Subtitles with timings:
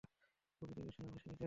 [0.61, 1.39] প্রকৃতির বিষয়ে আমাকে শিখাতে এসো না।